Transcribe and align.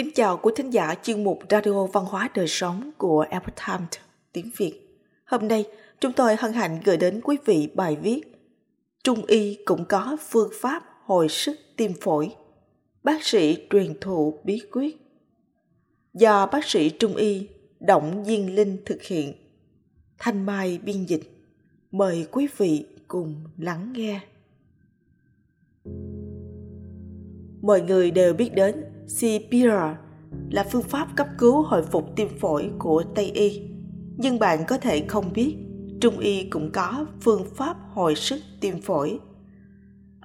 Kính 0.00 0.10
chào 0.14 0.36
quý 0.36 0.52
thính 0.56 0.70
giả 0.70 0.94
chuyên 1.02 1.24
mục 1.24 1.38
Radio 1.50 1.86
Văn 1.86 2.04
hóa 2.04 2.28
Đời 2.34 2.46
Sống 2.48 2.90
của 2.98 3.26
Epoch 3.30 3.54
Times 3.66 3.88
tiếng 4.32 4.50
Việt. 4.56 4.98
Hôm 5.24 5.48
nay, 5.48 5.64
chúng 6.00 6.12
tôi 6.12 6.36
hân 6.36 6.52
hạnh 6.52 6.80
gửi 6.84 6.96
đến 6.96 7.20
quý 7.24 7.36
vị 7.44 7.68
bài 7.74 7.96
viết 8.02 8.20
Trung 9.04 9.26
y 9.26 9.58
cũng 9.64 9.84
có 9.84 10.16
phương 10.28 10.50
pháp 10.60 10.84
hồi 11.04 11.28
sức 11.28 11.58
tim 11.76 11.92
phổi. 12.00 12.34
Bác 13.02 13.24
sĩ 13.24 13.66
truyền 13.70 14.00
thụ 14.00 14.38
bí 14.44 14.62
quyết. 14.72 14.96
Do 16.14 16.46
bác 16.46 16.64
sĩ 16.64 16.90
Trung 16.90 17.16
y 17.16 17.48
Động 17.80 18.24
Diên 18.26 18.46
Linh 18.46 18.76
thực 18.86 19.02
hiện. 19.02 19.32
Thanh 20.18 20.46
Mai 20.46 20.78
biên 20.84 21.04
dịch. 21.04 21.30
Mời 21.90 22.26
quý 22.30 22.48
vị 22.56 22.86
cùng 23.08 23.34
lắng 23.58 23.92
nghe. 23.96 24.20
Mọi 27.62 27.80
người 27.80 28.10
đều 28.10 28.34
biết 28.34 28.54
đến 28.54 28.84
CPR 29.18 29.70
là 30.50 30.66
phương 30.70 30.82
pháp 30.82 31.08
cấp 31.16 31.26
cứu 31.38 31.62
hồi 31.62 31.82
phục 31.82 32.16
tim 32.16 32.28
phổi 32.38 32.70
của 32.78 33.02
Tây 33.14 33.24
Y. 33.24 33.62
Nhưng 34.16 34.38
bạn 34.38 34.64
có 34.68 34.78
thể 34.78 35.04
không 35.08 35.32
biết, 35.32 35.56
Trung 36.00 36.18
Y 36.18 36.42
cũng 36.42 36.70
có 36.72 37.06
phương 37.20 37.44
pháp 37.54 37.76
hồi 37.92 38.14
sức 38.14 38.40
tim 38.60 38.82
phổi. 38.82 39.18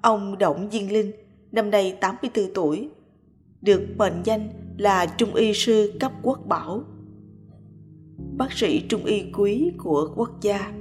Ông 0.01 0.37
Động 0.37 0.67
Diên 0.71 0.87
Linh, 0.87 1.11
năm 1.51 1.71
nay 1.71 1.97
84 2.01 2.53
tuổi, 2.53 2.89
được 3.61 3.81
mệnh 3.97 4.21
danh 4.23 4.49
là 4.77 5.05
Trung 5.05 5.35
Y 5.35 5.53
sư 5.53 5.93
cấp 5.99 6.11
quốc 6.21 6.39
bảo. 6.45 6.83
Bác 8.37 8.53
sĩ 8.53 8.85
Trung 8.89 9.05
Y 9.05 9.23
quý 9.33 9.71
của 9.77 10.13
quốc 10.15 10.41
gia, 10.41 10.73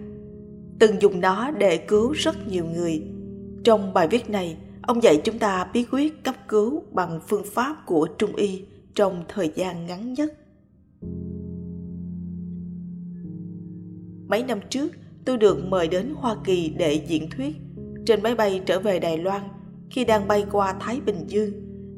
từng 0.78 1.02
dùng 1.02 1.20
nó 1.20 1.50
để 1.50 1.76
cứu 1.76 2.12
rất 2.12 2.48
nhiều 2.48 2.64
người. 2.64 3.02
Trong 3.64 3.94
bài 3.94 4.08
viết 4.08 4.30
này, 4.30 4.56
Ông 4.86 5.02
dạy 5.02 5.20
chúng 5.24 5.38
ta 5.38 5.70
bí 5.72 5.84
quyết 5.92 6.24
cấp 6.24 6.34
cứu 6.48 6.82
bằng 6.92 7.20
phương 7.28 7.44
pháp 7.54 7.76
của 7.86 8.08
Trung 8.18 8.36
Y 8.36 8.64
trong 8.94 9.24
thời 9.28 9.52
gian 9.54 9.86
ngắn 9.86 10.12
nhất. 10.12 10.32
Mấy 14.28 14.44
năm 14.44 14.60
trước, 14.70 14.92
tôi 15.24 15.38
được 15.38 15.64
mời 15.68 15.88
đến 15.88 16.14
Hoa 16.16 16.36
Kỳ 16.44 16.74
để 16.78 17.04
diễn 17.08 17.30
thuyết. 17.30 17.56
Trên 18.06 18.22
máy 18.22 18.34
bay 18.34 18.62
trở 18.66 18.80
về 18.80 18.98
Đài 18.98 19.18
Loan, 19.18 19.42
khi 19.90 20.04
đang 20.04 20.28
bay 20.28 20.46
qua 20.52 20.74
Thái 20.80 21.00
Bình 21.00 21.24
Dương, 21.26 21.50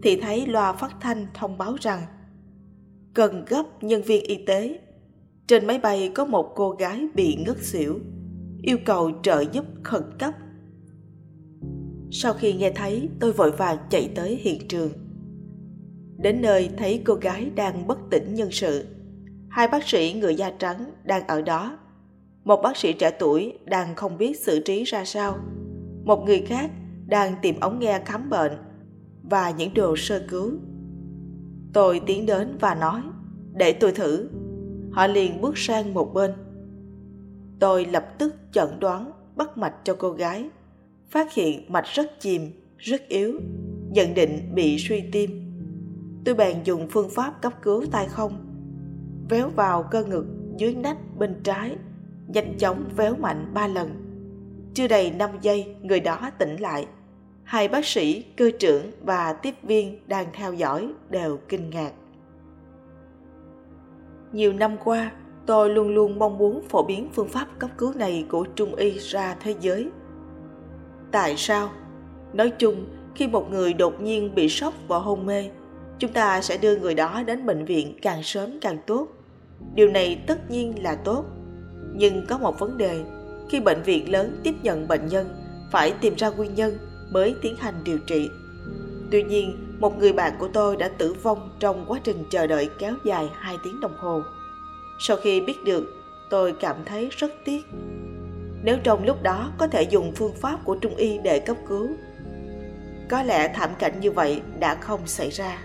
thì 0.02 0.20
thấy 0.20 0.46
loa 0.46 0.72
phát 0.72 0.96
thanh 1.00 1.26
thông 1.34 1.58
báo 1.58 1.76
rằng 1.80 2.00
cần 3.14 3.44
gấp 3.44 3.64
nhân 3.80 4.02
viên 4.02 4.24
y 4.24 4.44
tế. 4.46 4.80
Trên 5.46 5.66
máy 5.66 5.78
bay 5.78 6.12
có 6.14 6.24
một 6.24 6.52
cô 6.56 6.70
gái 6.70 7.06
bị 7.14 7.36
ngất 7.46 7.58
xỉu, 7.58 7.98
yêu 8.62 8.78
cầu 8.84 9.12
trợ 9.22 9.44
giúp 9.52 9.64
khẩn 9.82 10.02
cấp 10.18 10.34
sau 12.10 12.32
khi 12.32 12.52
nghe 12.52 12.70
thấy, 12.70 13.08
tôi 13.20 13.32
vội 13.32 13.50
vàng 13.50 13.78
chạy 13.90 14.10
tới 14.14 14.36
hiện 14.36 14.68
trường. 14.68 14.90
Đến 16.18 16.42
nơi 16.42 16.70
thấy 16.76 17.02
cô 17.04 17.14
gái 17.14 17.50
đang 17.54 17.86
bất 17.86 17.98
tỉnh 18.10 18.34
nhân 18.34 18.48
sự. 18.50 18.86
Hai 19.48 19.68
bác 19.68 19.88
sĩ 19.88 20.12
người 20.20 20.34
da 20.34 20.50
trắng 20.58 20.92
đang 21.04 21.26
ở 21.26 21.42
đó. 21.42 21.78
Một 22.44 22.62
bác 22.62 22.76
sĩ 22.76 22.92
trẻ 22.92 23.10
tuổi 23.10 23.58
đang 23.64 23.94
không 23.94 24.18
biết 24.18 24.40
xử 24.40 24.60
trí 24.60 24.84
ra 24.84 25.04
sao. 25.04 25.38
Một 26.04 26.24
người 26.26 26.40
khác 26.40 26.70
đang 27.06 27.34
tìm 27.42 27.60
ống 27.60 27.78
nghe 27.78 28.00
khám 28.04 28.30
bệnh 28.30 28.52
và 29.22 29.50
những 29.50 29.74
đồ 29.74 29.96
sơ 29.96 30.26
cứu. 30.28 30.52
Tôi 31.72 32.00
tiến 32.06 32.26
đến 32.26 32.56
và 32.60 32.74
nói, 32.74 33.02
để 33.52 33.72
tôi 33.72 33.92
thử. 33.92 34.28
Họ 34.92 35.06
liền 35.06 35.40
bước 35.40 35.58
sang 35.58 35.94
một 35.94 36.14
bên. 36.14 36.32
Tôi 37.60 37.84
lập 37.84 38.18
tức 38.18 38.34
chẩn 38.52 38.80
đoán 38.80 39.12
bắt 39.36 39.58
mạch 39.58 39.74
cho 39.84 39.96
cô 39.98 40.12
gái 40.12 40.48
phát 41.10 41.32
hiện 41.32 41.72
mạch 41.72 41.84
rất 41.94 42.20
chìm, 42.20 42.50
rất 42.78 43.08
yếu, 43.08 43.40
nhận 43.90 44.14
định 44.14 44.50
bị 44.54 44.78
suy 44.78 45.04
tim. 45.12 45.42
Tôi 46.24 46.34
bèn 46.34 46.62
dùng 46.64 46.88
phương 46.90 47.10
pháp 47.10 47.42
cấp 47.42 47.52
cứu 47.62 47.84
tay 47.92 48.06
không, 48.10 48.32
véo 49.28 49.48
vào 49.48 49.82
cơ 49.90 50.04
ngực 50.04 50.26
dưới 50.56 50.74
nách 50.74 50.96
bên 51.18 51.40
trái, 51.44 51.76
nhanh 52.26 52.58
chóng 52.58 52.84
véo 52.96 53.14
mạnh 53.16 53.50
ba 53.54 53.66
lần. 53.66 53.90
Chưa 54.74 54.88
đầy 54.88 55.10
5 55.10 55.30
giây, 55.42 55.76
người 55.82 56.00
đó 56.00 56.30
tỉnh 56.38 56.56
lại. 56.56 56.86
Hai 57.44 57.68
bác 57.68 57.84
sĩ, 57.84 58.22
cơ 58.36 58.50
trưởng 58.58 58.90
và 59.00 59.32
tiếp 59.32 59.54
viên 59.62 59.98
đang 60.06 60.26
theo 60.32 60.52
dõi 60.52 60.92
đều 61.10 61.38
kinh 61.48 61.70
ngạc. 61.70 61.92
Nhiều 64.32 64.52
năm 64.52 64.76
qua, 64.84 65.12
tôi 65.46 65.70
luôn 65.70 65.94
luôn 65.94 66.18
mong 66.18 66.38
muốn 66.38 66.62
phổ 66.68 66.82
biến 66.82 67.08
phương 67.12 67.28
pháp 67.28 67.46
cấp 67.58 67.70
cứu 67.78 67.92
này 67.94 68.26
của 68.28 68.46
Trung 68.54 68.74
y 68.74 68.98
ra 68.98 69.36
thế 69.40 69.54
giới– 69.60 69.90
tại 71.12 71.36
sao? 71.36 71.70
Nói 72.32 72.50
chung, 72.58 72.86
khi 73.14 73.26
một 73.26 73.50
người 73.50 73.74
đột 73.74 74.00
nhiên 74.00 74.34
bị 74.34 74.48
sốc 74.48 74.74
và 74.88 74.98
hôn 74.98 75.26
mê, 75.26 75.50
chúng 75.98 76.12
ta 76.12 76.40
sẽ 76.40 76.56
đưa 76.56 76.76
người 76.76 76.94
đó 76.94 77.22
đến 77.22 77.46
bệnh 77.46 77.64
viện 77.64 77.98
càng 78.02 78.22
sớm 78.22 78.60
càng 78.60 78.78
tốt. 78.86 79.08
Điều 79.74 79.88
này 79.88 80.18
tất 80.26 80.50
nhiên 80.50 80.82
là 80.82 80.94
tốt. 80.94 81.24
Nhưng 81.94 82.26
có 82.26 82.38
một 82.38 82.58
vấn 82.58 82.78
đề, 82.78 83.04
khi 83.50 83.60
bệnh 83.60 83.82
viện 83.82 84.12
lớn 84.12 84.40
tiếp 84.42 84.54
nhận 84.62 84.88
bệnh 84.88 85.06
nhân, 85.06 85.28
phải 85.72 85.92
tìm 86.00 86.14
ra 86.16 86.30
nguyên 86.30 86.54
nhân 86.54 86.78
mới 87.10 87.34
tiến 87.42 87.56
hành 87.56 87.74
điều 87.84 87.98
trị. 87.98 88.30
Tuy 89.10 89.22
nhiên, 89.22 89.76
một 89.80 89.98
người 89.98 90.12
bạn 90.12 90.32
của 90.38 90.48
tôi 90.48 90.76
đã 90.76 90.88
tử 90.88 91.14
vong 91.22 91.50
trong 91.58 91.84
quá 91.88 92.00
trình 92.04 92.24
chờ 92.30 92.46
đợi 92.46 92.70
kéo 92.78 92.94
dài 93.04 93.30
2 93.34 93.56
tiếng 93.64 93.80
đồng 93.80 93.96
hồ. 93.98 94.22
Sau 94.98 95.16
khi 95.16 95.40
biết 95.40 95.64
được, 95.64 95.94
tôi 96.30 96.52
cảm 96.60 96.76
thấy 96.84 97.08
rất 97.16 97.30
tiếc 97.44 97.66
nếu 98.66 98.78
trong 98.84 99.04
lúc 99.04 99.22
đó 99.22 99.52
có 99.58 99.66
thể 99.66 99.82
dùng 99.82 100.12
phương 100.16 100.34
pháp 100.34 100.64
của 100.64 100.74
trung 100.74 100.96
y 100.96 101.18
để 101.18 101.38
cấp 101.38 101.56
cứu, 101.68 101.90
có 103.10 103.22
lẽ 103.22 103.52
thảm 103.54 103.70
cảnh 103.78 104.00
như 104.00 104.10
vậy 104.10 104.42
đã 104.58 104.74
không 104.74 105.06
xảy 105.06 105.30
ra. 105.30 105.58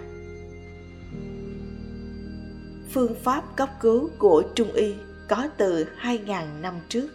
Phương 2.91 3.15
pháp 3.23 3.43
cấp 3.55 3.69
cứu 3.79 4.09
của 4.19 4.43
trung 4.55 4.71
y 4.73 4.93
có 5.29 5.47
từ 5.57 5.85
2.000 6.01 6.61
năm 6.61 6.73
trước. 6.89 7.07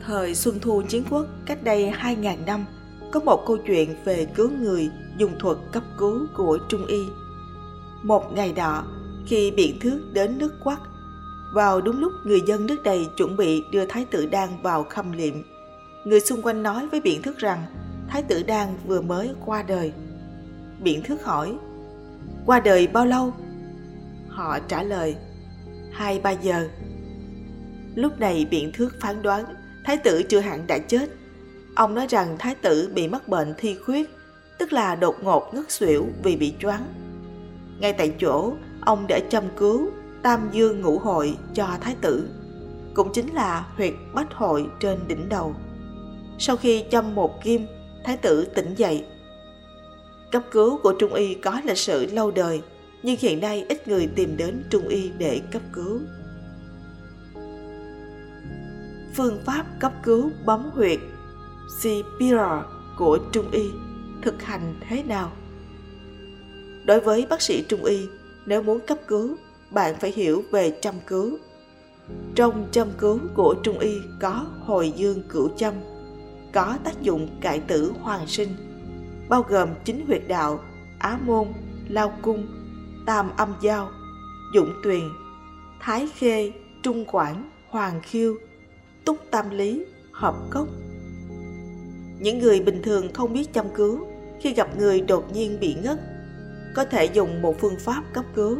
Thời 0.00 0.34
xuân 0.34 0.58
thu 0.60 0.82
chiến 0.88 1.04
quốc, 1.10 1.26
cách 1.46 1.64
đây 1.64 1.92
2.000 2.00 2.44
năm, 2.46 2.66
có 3.12 3.20
một 3.20 3.44
câu 3.46 3.56
chuyện 3.66 3.94
về 4.04 4.26
cứu 4.34 4.50
người 4.60 4.90
dùng 5.18 5.38
thuật 5.38 5.56
cấp 5.72 5.82
cứu 5.98 6.26
của 6.36 6.58
trung 6.68 6.86
y. 6.86 7.02
Một 8.02 8.32
ngày 8.32 8.52
đó 8.52 8.84
khi 9.26 9.50
biện 9.50 9.78
thước 9.80 10.00
đến 10.12 10.38
nước 10.38 10.52
quắc 10.64 10.80
vào 11.54 11.80
đúng 11.80 12.00
lúc 12.00 12.12
người 12.24 12.40
dân 12.46 12.66
nước 12.66 12.82
này 12.84 13.08
chuẩn 13.16 13.36
bị 13.36 13.64
đưa 13.72 13.86
Thái 13.86 14.04
tử 14.04 14.26
Đan 14.26 14.48
vào 14.62 14.84
khâm 14.84 15.12
liệm. 15.12 15.34
Người 16.04 16.20
xung 16.20 16.42
quanh 16.42 16.62
nói 16.62 16.88
với 16.88 17.00
biện 17.00 17.22
thức 17.22 17.38
rằng 17.38 17.64
Thái 18.08 18.22
tử 18.22 18.42
Đan 18.42 18.68
vừa 18.86 19.00
mới 19.00 19.34
qua 19.46 19.62
đời. 19.62 19.92
Biện 20.82 21.02
thức 21.02 21.24
hỏi, 21.24 21.56
qua 22.46 22.60
đời 22.60 22.86
bao 22.86 23.06
lâu? 23.06 23.32
Họ 24.28 24.58
trả 24.68 24.82
lời, 24.82 25.16
hai 25.92 26.20
ba 26.20 26.30
giờ. 26.30 26.68
Lúc 27.94 28.20
này 28.20 28.46
biện 28.50 28.72
thước 28.74 28.94
phán 29.00 29.22
đoán 29.22 29.44
Thái 29.84 29.96
tử 29.96 30.22
chưa 30.22 30.40
hẳn 30.40 30.66
đã 30.66 30.78
chết. 30.78 31.10
Ông 31.74 31.94
nói 31.94 32.06
rằng 32.08 32.36
Thái 32.38 32.54
tử 32.54 32.90
bị 32.94 33.08
mắc 33.08 33.28
bệnh 33.28 33.54
thi 33.58 33.76
khuyết, 33.84 34.10
tức 34.58 34.72
là 34.72 34.94
đột 34.94 35.16
ngột 35.22 35.54
ngất 35.54 35.70
xỉu 35.70 36.06
vì 36.22 36.36
bị 36.36 36.54
choáng. 36.60 36.86
Ngay 37.80 37.92
tại 37.92 38.12
chỗ, 38.20 38.52
ông 38.80 39.06
đã 39.08 39.20
châm 39.30 39.44
cứu 39.56 39.90
Tam 40.22 40.48
Dương 40.52 40.80
Ngũ 40.80 40.98
Hội 40.98 41.36
cho 41.54 41.68
Thái 41.80 41.96
tử, 42.00 42.28
cũng 42.94 43.12
chính 43.12 43.34
là 43.34 43.66
huyệt 43.76 43.94
bách 44.14 44.32
hội 44.34 44.66
trên 44.80 44.98
đỉnh 45.08 45.28
đầu. 45.28 45.54
Sau 46.38 46.56
khi 46.56 46.84
châm 46.90 47.14
một 47.14 47.42
kim, 47.44 47.66
Thái 48.04 48.16
tử 48.16 48.44
tỉnh 48.54 48.74
dậy. 48.74 49.04
Cấp 50.32 50.42
cứu 50.50 50.78
của 50.82 50.94
Trung 50.98 51.14
Y 51.14 51.34
có 51.34 51.60
lịch 51.64 51.78
sử 51.78 52.06
lâu 52.06 52.30
đời, 52.30 52.62
nhưng 53.02 53.16
hiện 53.18 53.40
nay 53.40 53.66
ít 53.68 53.88
người 53.88 54.06
tìm 54.06 54.36
đến 54.36 54.64
Trung 54.70 54.88
Y 54.88 55.10
để 55.18 55.40
cấp 55.52 55.62
cứu. 55.72 56.00
Phương 59.14 59.38
pháp 59.44 59.66
cấp 59.80 59.92
cứu 60.02 60.30
bấm 60.44 60.70
huyệt 60.74 60.98
CPR 61.80 62.66
của 62.98 63.18
Trung 63.32 63.50
Y 63.50 63.70
thực 64.22 64.42
hành 64.42 64.74
thế 64.88 65.02
nào? 65.02 65.32
Đối 66.86 67.00
với 67.00 67.26
bác 67.30 67.42
sĩ 67.42 67.64
Trung 67.68 67.84
Y, 67.84 68.06
nếu 68.46 68.62
muốn 68.62 68.80
cấp 68.86 68.98
cứu 69.08 69.36
bạn 69.76 69.94
phải 70.00 70.12
hiểu 70.16 70.42
về 70.50 70.72
châm 70.80 70.94
cứu. 71.06 71.38
Trong 72.34 72.68
châm 72.72 72.88
cứu 72.98 73.18
của 73.34 73.54
Trung 73.62 73.78
Y 73.78 73.92
có 74.20 74.46
hồi 74.60 74.92
dương 74.96 75.22
cửu 75.28 75.48
châm, 75.56 75.74
có 76.52 76.78
tác 76.84 77.02
dụng 77.02 77.28
cải 77.40 77.60
tử 77.60 77.92
hoàn 78.00 78.26
sinh, 78.26 78.48
bao 79.28 79.42
gồm 79.48 79.68
chính 79.84 80.06
huyệt 80.06 80.22
đạo, 80.28 80.60
á 80.98 81.18
môn, 81.26 81.48
lao 81.88 82.12
cung, 82.22 82.46
tam 83.06 83.30
âm 83.36 83.54
giao, 83.62 83.90
dũng 84.54 84.72
tuyền, 84.84 85.02
thái 85.80 86.08
khê, 86.18 86.52
trung 86.82 87.04
quản, 87.12 87.50
hoàng 87.68 88.00
khiêu, 88.02 88.34
túc 89.04 89.18
tam 89.30 89.50
lý, 89.50 89.84
hợp 90.12 90.34
cốc. 90.50 90.68
Những 92.20 92.38
người 92.38 92.60
bình 92.60 92.82
thường 92.82 93.12
không 93.14 93.32
biết 93.32 93.52
châm 93.52 93.66
cứu, 93.74 94.06
khi 94.40 94.54
gặp 94.54 94.78
người 94.78 95.00
đột 95.00 95.32
nhiên 95.34 95.60
bị 95.60 95.76
ngất, 95.82 96.00
có 96.74 96.84
thể 96.84 97.04
dùng 97.04 97.42
một 97.42 97.60
phương 97.60 97.76
pháp 97.84 98.02
cấp 98.14 98.24
cứu 98.34 98.56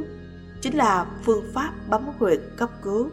chính 0.66 0.76
là 0.76 1.06
phương 1.24 1.44
pháp 1.54 1.72
bấm 1.90 2.02
huyệt 2.18 2.40
cấp 2.56 2.70
cứu. 2.82 3.10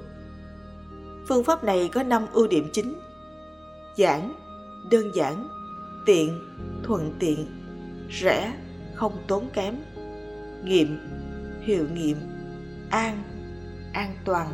Phương 1.28 1.44
pháp 1.44 1.64
này 1.64 1.90
có 1.94 2.04
5 2.04 2.26
ưu 2.34 2.48
điểm 2.48 2.70
chính. 2.74 3.00
Giản, 3.96 4.34
đơn 4.92 5.12
giản, 5.16 5.48
tiện, 6.06 6.40
thuận 6.84 7.14
tiện, 7.20 7.48
rẻ, 8.22 8.54
không 8.96 9.18
tốn 9.28 9.50
kém 9.54 9.76
nghiệm 10.64 10.98
hiệu 11.62 11.86
nghiệm 11.94 12.18
an 12.90 13.24
an 13.94 14.16
toàn 14.26 14.48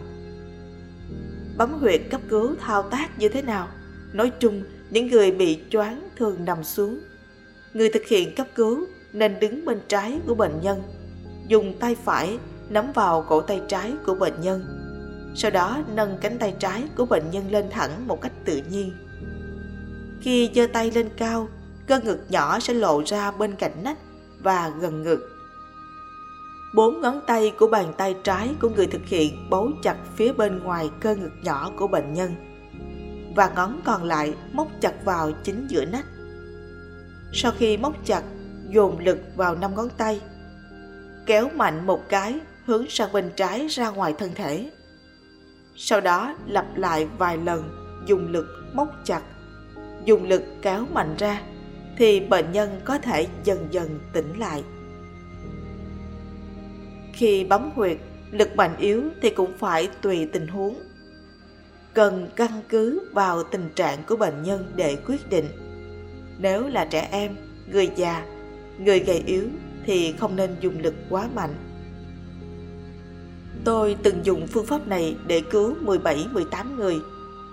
bấm 1.57 1.74
huyệt 1.74 2.02
cấp 2.12 2.22
cứu 2.30 2.56
thao 2.60 2.84
tác 2.84 3.19
như 3.19 3.30
thế 3.30 3.42
nào 3.42 3.68
nói 4.13 4.31
chung 4.40 4.63
những 4.90 5.07
người 5.07 5.31
bị 5.31 5.60
choáng 5.69 6.10
thường 6.16 6.45
nằm 6.45 6.63
xuống 6.63 7.00
người 7.74 7.90
thực 7.90 8.06
hiện 8.07 8.36
cấp 8.36 8.48
cứu 8.56 8.86
nên 9.13 9.40
đứng 9.40 9.66
bên 9.66 9.80
trái 9.88 10.19
của 10.28 10.36
bệnh 10.36 10.62
nhân 10.62 10.81
dùng 11.48 11.74
tay 11.80 11.95
phải 11.95 12.38
nắm 12.69 12.92
vào 12.92 13.25
cổ 13.30 13.42
tay 13.42 13.62
trái 13.68 13.94
của 14.06 14.16
bệnh 14.16 14.42
nhân. 14.42 14.66
Sau 15.36 15.51
đó 15.51 15.77
nâng 15.95 16.18
cánh 16.21 16.39
tay 16.39 16.56
trái 16.60 16.83
của 16.98 17.06
bệnh 17.06 17.31
nhân 17.31 17.51
lên 17.51 17.66
thẳng 17.71 18.07
một 18.07 18.21
cách 18.21 18.31
tự 18.45 18.62
nhiên. 18.69 18.92
Khi 20.21 20.51
giơ 20.56 20.68
tay 20.74 20.92
lên 20.92 21.10
cao, 21.18 21.48
cơ 21.88 22.00
ngực 22.00 22.19
nhỏ 22.30 22.60
sẽ 22.60 22.74
lộ 22.74 23.01
ra 23.06 23.31
bên 23.31 23.56
cạnh 23.56 23.83
nách 23.83 23.98
và 24.44 24.71
gần 24.80 25.04
ngực. 25.04 25.30
Bốn 26.75 27.01
ngón 27.01 27.19
tay 27.27 27.54
của 27.60 27.68
bàn 27.68 27.94
tay 27.98 28.16
trái 28.24 28.50
của 28.62 28.69
người 28.69 28.88
thực 28.88 29.06
hiện 29.06 29.50
bấu 29.50 29.71
chặt 29.83 29.98
phía 30.16 30.33
bên 30.33 30.60
ngoài 30.60 30.89
cơ 31.01 31.16
ngực 31.16 31.31
nhỏ 31.44 31.71
của 31.77 31.88
bệnh 31.88 32.13
nhân, 32.13 32.36
và 33.36 33.51
ngón 33.56 33.81
còn 33.86 34.04
lại 34.04 34.33
móc 34.54 34.68
chặt 34.81 34.94
vào 35.06 35.31
chính 35.44 35.68
giữa 35.68 35.86
nách. 35.86 36.06
Sau 37.33 37.51
khi 37.57 37.77
móc 37.77 37.94
chặt, 38.06 38.24
dồn 38.69 39.00
lực 39.00 39.19
vào 39.36 39.56
năm 39.56 39.75
ngón 39.75 39.89
tay, 39.98 40.21
kéo 41.25 41.50
mạnh 41.56 41.86
một 41.86 42.10
cái 42.10 42.39
hướng 42.69 42.89
sang 42.89 43.12
bên 43.12 43.31
trái 43.36 43.68
ra 43.68 43.89
ngoài 43.89 44.13
thân 44.18 44.31
thể. 44.36 44.69
Sau 45.75 46.01
đó 46.01 46.36
lặp 46.48 46.77
lại 46.77 47.07
vài 47.18 47.38
lần, 47.38 47.63
dùng 48.07 48.31
lực 48.31 48.48
móc 48.74 48.88
chặt. 49.04 49.21
Dùng 50.06 50.27
lực 50.27 50.44
kéo 50.62 50.86
mạnh 50.94 51.16
ra, 51.18 51.42
thì 51.98 52.19
bệnh 52.19 52.51
nhân 52.51 52.81
có 52.86 52.98
thể 52.98 53.27
dần 53.44 53.68
dần 53.71 54.00
tỉnh 54.13 54.39
lại. 54.39 54.63
Khi 57.13 57.44
bấm 57.44 57.71
huyệt, 57.75 57.98
lực 58.31 58.56
mạnh 58.56 58.75
yếu 58.80 59.04
thì 59.21 59.30
cũng 59.30 59.57
phải 59.57 59.89
tùy 60.01 60.30
tình 60.33 60.48
huống. 60.48 60.75
Cần 61.94 62.30
căn 62.36 62.51
cứ 62.69 63.10
vào 63.13 63.44
tình 63.44 63.69
trạng 63.75 64.04
của 64.07 64.16
bệnh 64.16 64.44
nhân 64.44 64.71
để 64.75 64.98
quyết 65.07 65.30
định. 65.30 65.45
Nếu 66.38 66.68
là 66.68 66.86
trẻ 66.86 67.07
em, 67.12 67.36
người 67.71 67.89
già, 67.95 68.25
người 68.80 69.00
gầy 69.00 69.24
yếu 69.25 69.44
thì 69.86 70.13
không 70.19 70.36
nên 70.36 70.56
dùng 70.60 70.80
lực 70.80 70.95
quá 71.10 71.30
mạnh 71.36 71.54
tôi 73.65 73.97
từng 74.03 74.25
dùng 74.25 74.47
phương 74.47 74.65
pháp 74.65 74.88
này 74.88 75.15
để 75.27 75.41
cứu 75.41 75.75
17-18 75.85 76.75
người. 76.75 77.00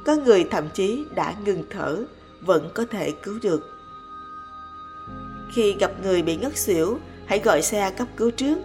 Có 0.06 0.16
người 0.16 0.44
thậm 0.50 0.68
chí 0.74 1.04
đã 1.14 1.34
ngừng 1.44 1.64
thở, 1.70 2.04
vẫn 2.40 2.70
có 2.74 2.84
thể 2.90 3.10
cứu 3.22 3.38
được. 3.42 3.70
Khi 5.52 5.74
gặp 5.80 5.92
người 6.02 6.22
bị 6.22 6.36
ngất 6.36 6.56
xỉu, 6.56 6.98
hãy 7.26 7.38
gọi 7.38 7.62
xe 7.62 7.90
cấp 7.90 8.08
cứu 8.16 8.30
trước. 8.30 8.58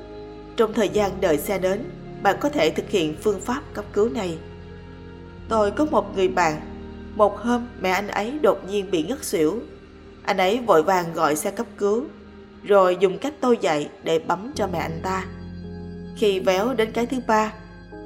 Trong 0.56 0.74
thời 0.74 0.90
gian 0.90 1.22
đợi 1.22 1.38
xe 1.38 1.60
đến, 1.60 1.90
bạn 2.24 2.36
có 2.40 2.50
thể 2.50 2.70
thực 2.70 2.90
hiện 2.90 3.16
phương 3.22 3.42
pháp 3.42 3.64
cấp 3.74 3.86
cứu 3.94 4.10
này. 4.10 4.38
Tôi 5.50 5.72
có 5.72 5.86
một 5.86 6.16
người 6.16 6.28
bạn. 6.28 6.62
Một 7.16 7.38
hôm, 7.38 7.68
mẹ 7.82 7.90
anh 7.90 8.08
ấy 8.08 8.40
đột 8.40 8.70
nhiên 8.70 8.92
bị 8.92 9.04
ngất 9.04 9.24
xỉu. 9.24 9.60
Anh 10.24 10.38
ấy 10.38 10.60
vội 10.60 10.84
vàng 10.84 11.14
gọi 11.14 11.36
xe 11.36 11.52
cấp 11.52 11.68
cứu, 11.78 12.06
rồi 12.64 12.98
dùng 13.00 13.18
cách 13.18 13.34
tôi 13.42 13.58
dạy 13.62 13.90
để 14.04 14.20
bấm 14.20 14.52
cho 14.56 14.68
mẹ 14.68 14.80
anh 14.80 15.00
ta 15.04 15.26
khi 16.18 16.40
véo 16.40 16.74
đến 16.74 16.92
cái 16.92 17.06
thứ 17.06 17.18
ba, 17.28 17.54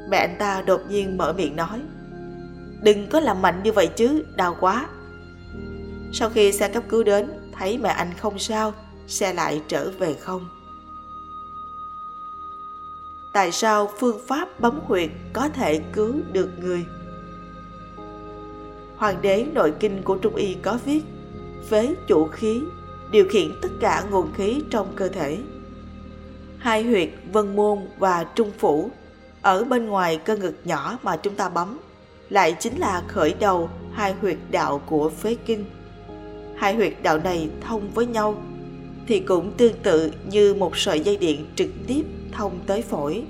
mẹ 0.09 0.17
anh 0.17 0.35
ta 0.39 0.61
đột 0.61 0.81
nhiên 0.89 1.17
mở 1.17 1.33
miệng 1.33 1.55
nói, 1.55 1.81
đừng 2.81 3.07
có 3.09 3.19
làm 3.19 3.41
mạnh 3.41 3.63
như 3.63 3.71
vậy 3.71 3.87
chứ, 3.87 4.25
đau 4.35 4.57
quá. 4.59 4.87
Sau 6.13 6.29
khi 6.29 6.51
xe 6.51 6.67
cấp 6.67 6.83
cứu 6.89 7.03
đến, 7.03 7.29
thấy 7.51 7.77
mẹ 7.77 7.89
anh 7.89 8.13
không 8.17 8.39
sao, 8.39 8.73
xe 9.07 9.33
lại 9.33 9.61
trở 9.67 9.91
về 9.99 10.13
không. 10.13 10.49
Tại 13.33 13.51
sao 13.51 13.89
phương 13.99 14.19
pháp 14.27 14.59
bấm 14.59 14.79
huyệt 14.79 15.09
có 15.33 15.49
thể 15.49 15.79
cứu 15.93 16.13
được 16.31 16.49
người? 16.59 16.85
Hoàng 18.97 19.21
đế 19.21 19.45
nội 19.53 19.73
kinh 19.79 20.01
của 20.03 20.15
trung 20.15 20.35
y 20.35 20.53
có 20.53 20.79
viết, 20.85 21.01
phế 21.69 21.95
chủ 22.07 22.27
khí, 22.27 22.63
điều 23.11 23.25
khiển 23.29 23.51
tất 23.61 23.69
cả 23.79 24.03
nguồn 24.11 24.33
khí 24.33 24.63
trong 24.69 24.87
cơ 24.95 25.07
thể 25.07 25.37
hai 26.65 26.83
huyệt, 26.83 27.09
vân 27.31 27.55
môn 27.55 27.79
và 27.97 28.23
trung 28.23 28.51
phủ. 28.57 28.89
Ở 29.41 29.63
bên 29.63 29.85
ngoài 29.85 30.17
cơ 30.25 30.37
ngực 30.37 30.55
nhỏ 30.63 30.97
mà 31.03 31.17
chúng 31.17 31.35
ta 31.35 31.49
bấm, 31.49 31.79
lại 32.29 32.55
chính 32.59 32.79
là 32.79 33.03
khởi 33.07 33.33
đầu 33.39 33.69
hai 33.93 34.13
huyệt 34.13 34.37
đạo 34.51 34.81
của 34.85 35.09
phế 35.09 35.35
kinh. 35.45 35.65
Hai 36.55 36.75
huyệt 36.75 36.93
đạo 37.03 37.17
này 37.17 37.49
thông 37.61 37.89
với 37.89 38.05
nhau, 38.05 38.43
thì 39.07 39.19
cũng 39.19 39.51
tương 39.57 39.73
tự 39.83 40.11
như 40.29 40.53
một 40.53 40.77
sợi 40.77 40.99
dây 40.99 41.17
điện 41.17 41.45
trực 41.55 41.69
tiếp 41.87 42.03
thông 42.31 42.59
tới 42.67 42.81
phổi. 42.81 43.23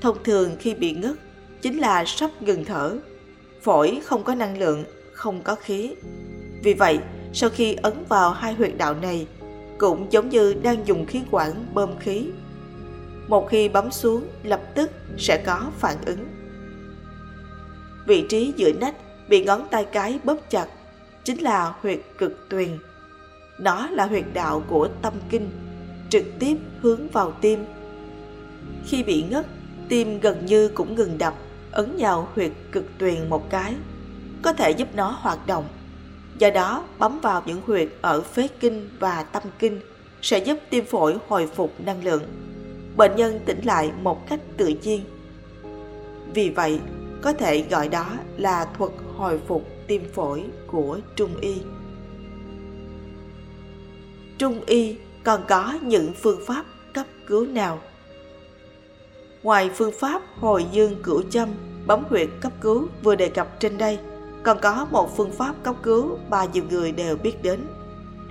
Thông 0.00 0.24
thường 0.24 0.56
khi 0.58 0.74
bị 0.74 0.92
ngất, 0.92 1.16
chính 1.62 1.78
là 1.78 2.04
sắp 2.04 2.30
ngừng 2.40 2.64
thở. 2.64 2.96
Phổi 3.62 4.00
không 4.04 4.24
có 4.24 4.34
năng 4.34 4.58
lượng, 4.58 4.84
không 5.12 5.42
có 5.42 5.54
khí. 5.54 5.94
Vì 6.62 6.74
vậy, 6.74 6.98
sau 7.32 7.50
khi 7.50 7.74
ấn 7.74 7.94
vào 8.08 8.30
hai 8.30 8.54
huyệt 8.54 8.72
đạo 8.78 8.94
này 8.94 9.26
cũng 9.78 10.12
giống 10.12 10.28
như 10.28 10.54
đang 10.62 10.86
dùng 10.86 11.06
khí 11.06 11.22
quản 11.30 11.66
bơm 11.74 11.98
khí. 11.98 12.30
Một 13.28 13.48
khi 13.50 13.68
bấm 13.68 13.90
xuống, 13.90 14.24
lập 14.42 14.60
tức 14.74 14.90
sẽ 15.18 15.42
có 15.46 15.70
phản 15.78 15.96
ứng. 16.06 16.26
Vị 18.06 18.24
trí 18.28 18.52
giữa 18.56 18.72
nách 18.72 18.94
bị 19.28 19.44
ngón 19.44 19.68
tay 19.70 19.84
cái 19.84 20.18
bóp 20.24 20.38
chặt 20.50 20.66
chính 21.24 21.38
là 21.38 21.74
huyệt 21.82 22.00
cực 22.18 22.48
tuyền. 22.48 22.78
Nó 23.58 23.88
là 23.90 24.06
huyệt 24.06 24.24
đạo 24.34 24.62
của 24.68 24.88
tâm 25.02 25.12
kinh, 25.30 25.50
trực 26.10 26.24
tiếp 26.38 26.56
hướng 26.80 27.08
vào 27.08 27.32
tim. 27.40 27.64
Khi 28.86 29.02
bị 29.02 29.24
ngất, 29.30 29.46
tim 29.88 30.20
gần 30.20 30.46
như 30.46 30.68
cũng 30.68 30.94
ngừng 30.94 31.18
đập, 31.18 31.34
ấn 31.70 31.96
vào 31.98 32.28
huyệt 32.34 32.52
cực 32.72 32.84
tuyền 32.98 33.28
một 33.28 33.50
cái, 33.50 33.74
có 34.42 34.52
thể 34.52 34.70
giúp 34.70 34.88
nó 34.94 35.10
hoạt 35.20 35.46
động 35.46 35.64
do 36.38 36.50
đó, 36.50 36.84
bấm 36.98 37.20
vào 37.20 37.42
những 37.46 37.60
huyệt 37.66 37.88
ở 38.00 38.20
phế 38.20 38.48
kinh 38.60 38.90
và 38.98 39.22
tâm 39.22 39.42
kinh 39.58 39.80
sẽ 40.22 40.38
giúp 40.38 40.58
tim 40.70 40.84
phổi 40.84 41.16
hồi 41.28 41.46
phục 41.54 41.80
năng 41.80 42.04
lượng. 42.04 42.22
Bệnh 42.96 43.16
nhân 43.16 43.40
tỉnh 43.46 43.60
lại 43.64 43.92
một 44.02 44.28
cách 44.28 44.40
tự 44.56 44.66
nhiên. 44.82 45.04
Vì 46.34 46.50
vậy, 46.50 46.80
có 47.22 47.32
thể 47.32 47.64
gọi 47.70 47.88
đó 47.88 48.06
là 48.36 48.66
thuật 48.78 48.90
hồi 49.16 49.40
phục 49.48 49.68
tim 49.86 50.02
phổi 50.14 50.44
của 50.66 50.98
trung 51.16 51.40
y. 51.40 51.54
Trung 54.38 54.60
y 54.66 54.96
còn 55.24 55.40
có 55.48 55.78
những 55.82 56.12
phương 56.22 56.40
pháp 56.46 56.64
cấp 56.94 57.06
cứu 57.26 57.46
nào? 57.46 57.80
Ngoài 59.42 59.70
phương 59.74 59.92
pháp 60.00 60.22
hồi 60.40 60.66
dương 60.72 61.02
cửu 61.02 61.22
châm, 61.30 61.48
bấm 61.86 62.04
huyệt 62.08 62.28
cấp 62.40 62.52
cứu 62.60 62.88
vừa 63.02 63.14
đề 63.14 63.28
cập 63.28 63.60
trên 63.60 63.78
đây 63.78 63.98
còn 64.46 64.58
có 64.60 64.86
một 64.90 65.16
phương 65.16 65.32
pháp 65.32 65.54
cấp 65.62 65.74
cứu 65.82 66.18
mà 66.30 66.44
nhiều 66.52 66.64
người 66.70 66.92
đều 66.92 67.16
biết 67.16 67.42
đến. 67.42 67.60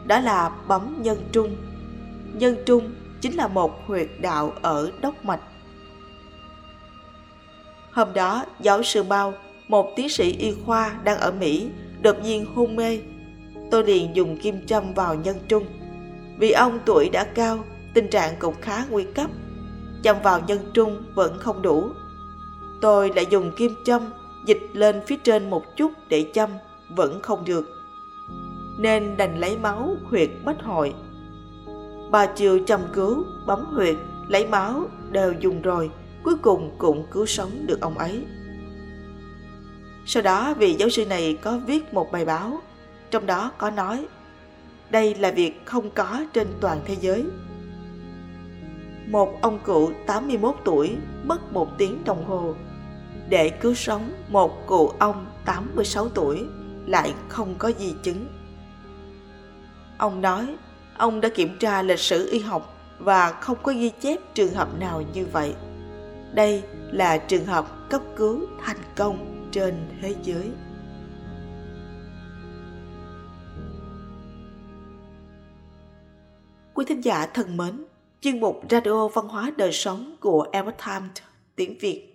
Đó 0.05 0.19
là 0.19 0.51
bấm 0.67 0.95
nhân 1.01 1.17
trung. 1.31 1.55
Nhân 2.34 2.55
trung 2.65 2.91
chính 3.22 3.36
là 3.36 3.48
một 3.48 3.88
huyệt 3.88 4.07
đạo 4.22 4.53
ở 4.62 4.91
đốc 5.01 5.25
mạch. 5.25 5.39
Hôm 7.91 8.13
đó, 8.13 8.45
giáo 8.60 8.84
sư 8.84 9.03
bao 9.03 9.34
một 9.67 9.93
tiến 9.95 10.10
sĩ 10.10 10.31
y 10.31 10.53
khoa 10.65 10.91
đang 11.03 11.19
ở 11.19 11.31
mỹ, 11.31 11.69
đột 12.01 12.15
nhiên 12.24 12.45
hôn 12.55 12.75
mê. 12.75 13.00
Tôi 13.72 13.84
liền 13.84 14.15
dùng 14.15 14.38
kim 14.38 14.65
châm 14.65 14.93
vào 14.93 15.15
nhân 15.15 15.38
trung. 15.48 15.65
Vì 16.39 16.51
ông 16.51 16.79
tuổi 16.86 17.10
đã 17.10 17.24
cao, 17.24 17.60
tình 17.93 18.10
trạng 18.10 18.36
cũng 18.39 18.55
khá 18.62 18.86
nguy 18.89 19.03
cấp. 19.03 19.29
Châm 20.03 20.17
vào 20.24 20.41
nhân 20.48 20.60
trung 20.74 21.03
vẫn 21.15 21.38
không 21.39 21.62
đủ. 21.62 21.89
Tôi 22.81 23.12
lại 23.15 23.25
dùng 23.29 23.51
kim 23.57 23.75
châm 23.86 24.01
dịch 24.46 24.70
lên 24.74 25.02
phía 25.08 25.18
trên 25.24 25.50
một 25.50 25.75
chút 25.75 25.92
để 26.10 26.32
châm 26.34 26.50
vẫn 26.90 27.20
không 27.22 27.46
được. 27.46 27.70
Nên 28.80 29.18
đành 29.18 29.40
lấy 29.40 29.58
máu 29.58 29.96
huyệt 30.10 30.30
bách 30.46 30.64
hội. 30.64 30.94
Bà 32.12 32.25
chiều 32.25 32.60
châm 32.66 32.82
cứu, 32.94 33.24
bấm 33.46 33.66
huyệt, 33.66 33.96
lấy 34.28 34.48
máu, 34.48 34.90
đều 35.12 35.34
dùng 35.40 35.62
rồi, 35.62 35.90
cuối 36.24 36.36
cùng 36.42 36.75
cũng 36.78 37.06
cứu 37.12 37.25
sống 37.25 37.52
được 37.68 37.82
ông 37.82 37.98
ấy. 37.98 38.25
Sau 40.06 40.24
đó 40.24 40.54
vị 40.54 40.75
giáo 40.80 40.90
sư 40.90 41.06
này 41.06 41.38
có 41.42 41.60
viết 41.68 41.94
một 41.94 42.12
bài 42.12 42.25
báo, 42.25 42.62
trong 43.12 43.25
đó 43.25 43.52
có 43.58 43.70
nói, 43.70 44.06
đây 44.90 45.16
là 45.16 45.32
việc 45.32 45.66
không 45.66 45.90
có 45.90 46.25
trên 46.34 46.48
toàn 46.62 46.80
thế 46.86 46.96
giới. 47.02 47.25
Một 49.08 49.42
ông 49.42 49.60
cụ 49.64 49.92
81 50.06 50.56
tuổi, 50.66 50.96
mất 51.24 51.54
một 51.54 51.78
tiếng 51.78 52.04
đồng 52.06 52.25
hồ 52.25 52.56
để 53.29 53.50
cứu 53.50 53.74
sống 53.74 54.12
một 54.27 54.67
cụ 54.67 54.91
ông 55.00 55.25
86 55.46 56.10
tuổi 56.10 56.44
lại 56.86 57.13
không 57.29 57.55
có 57.58 57.72
di 57.79 57.94
chứng. 58.03 58.27
Ông 59.98 60.22
nói 60.22 60.55
ông 60.98 61.22
đã 61.22 61.29
kiểm 61.36 61.58
tra 61.60 61.82
lịch 61.82 62.00
sử 62.00 62.29
y 62.32 62.39
học 62.39 62.75
và 63.00 63.32
không 63.32 63.58
có 63.63 63.74
ghi 63.74 63.89
chép 63.89 64.20
trường 64.34 64.53
hợp 64.53 64.79
nào 64.79 65.03
như 65.13 65.25
vậy. 65.25 65.53
Đây 66.34 66.63
là 66.91 67.17
trường 67.17 67.46
hợp 67.46 67.89
cấp 67.89 68.01
cứu 68.15 68.48
thành 68.63 68.77
công 68.96 69.48
trên 69.51 69.75
thế 70.01 70.15
giới. 70.24 70.51
Quý 76.74 76.86
thính 76.86 77.01
giả 77.01 77.25
thân 77.34 77.58
mến, 77.58 77.86
chuyên 78.22 78.39
mục 78.39 78.62
Radio 78.70 79.08
Văn 79.08 79.27
hóa 79.27 79.51
Đời 79.58 79.72
Sống 79.72 80.15
của 80.20 80.48
Epoch 80.51 80.77
Times 80.86 81.12
tiếng 81.55 81.77
Việt 81.79 82.14